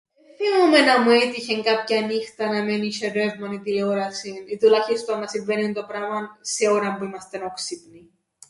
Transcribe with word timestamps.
Εν 0.23 0.33
θθυμούμαι 0.35 0.79
να 0.79 1.01
μου 1.01 1.09
έτυχεν 1.09 1.63
κάποιαν 1.63 2.05
νύχταν 2.05 2.49
να 2.49 2.63
μεν 2.63 2.79
έσ̆ει 2.81 3.07
ρεύμαν 3.13 3.51
ή 3.51 3.59
τηλεόρασην 3.59 4.35
ή 4.47 4.57
τουλάχιστον 4.57 5.19
να 5.19 5.27
συμβαίννει 5.27 5.65
τούντο 5.73 5.87
πράμαν 5.87 6.37
σε 6.41 6.67
ώραν 6.69 6.97
που 6.97 7.03
είμαστεν 7.03 7.43
όξυπνοι. 7.43 8.09